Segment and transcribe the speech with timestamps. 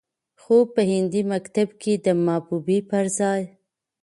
[0.41, 3.41] خو په هندي مکتب کې د محبوبې پرځاى